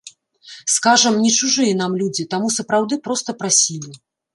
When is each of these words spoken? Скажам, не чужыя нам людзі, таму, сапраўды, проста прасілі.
Скажам, 0.75 1.13
не 1.27 1.31
чужыя 1.41 1.77
нам 1.85 1.91
людзі, 2.03 2.29
таму, 2.35 2.47
сапраўды, 2.59 2.93
проста 3.09 3.41
прасілі. 3.45 3.91